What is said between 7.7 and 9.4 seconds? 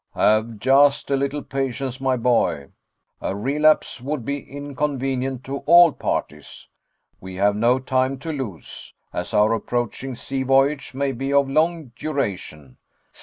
time to lose as